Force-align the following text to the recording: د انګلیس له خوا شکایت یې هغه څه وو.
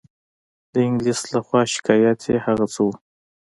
د 0.73 0.75
انګلیس 0.87 1.21
له 1.33 1.39
خوا 1.45 1.61
شکایت 1.73 2.19
یې 2.29 2.37
هغه 2.45 2.65
څه 2.73 2.79
وو. 2.85 2.93